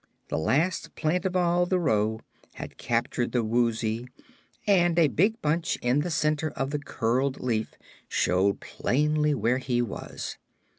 The 0.29 0.37
last 0.39 0.95
plant 0.95 1.25
of 1.25 1.35
all 1.35 1.67
the 1.67 1.77
row 1.77 2.21
had 2.55 2.79
captured 2.79 3.33
the 3.33 3.43
Woozy, 3.43 4.07
and 4.65 4.97
a 4.97 5.09
big 5.09 5.39
bunch 5.43 5.75
in 5.75 5.99
the 5.99 6.09
center 6.09 6.49
of 6.49 6.71
the 6.71 6.79
curled 6.79 7.39
leaf 7.39 7.75
showed 8.09 8.61
plainly 8.61 9.35
where 9.35 9.59
he 9.59 9.79
was. 9.79 10.39